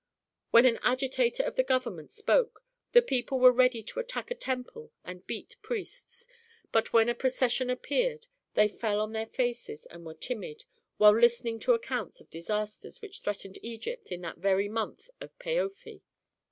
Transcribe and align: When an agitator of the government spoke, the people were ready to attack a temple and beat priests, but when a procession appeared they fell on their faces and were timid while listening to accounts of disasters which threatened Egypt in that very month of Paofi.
When 0.49 0.65
an 0.65 0.79
agitator 0.81 1.43
of 1.43 1.57
the 1.57 1.63
government 1.63 2.11
spoke, 2.11 2.63
the 2.91 3.03
people 3.03 3.39
were 3.39 3.51
ready 3.51 3.83
to 3.83 3.99
attack 3.99 4.31
a 4.31 4.33
temple 4.33 4.91
and 5.03 5.27
beat 5.27 5.57
priests, 5.61 6.25
but 6.71 6.91
when 6.91 7.07
a 7.07 7.13
procession 7.13 7.69
appeared 7.69 8.25
they 8.55 8.67
fell 8.67 8.99
on 8.99 9.11
their 9.11 9.27
faces 9.27 9.85
and 9.85 10.03
were 10.03 10.15
timid 10.15 10.65
while 10.97 11.15
listening 11.15 11.59
to 11.59 11.73
accounts 11.73 12.19
of 12.19 12.31
disasters 12.31 12.99
which 13.03 13.19
threatened 13.19 13.59
Egypt 13.61 14.11
in 14.11 14.21
that 14.21 14.39
very 14.39 14.67
month 14.67 15.11
of 15.19 15.37
Paofi. 15.37 16.01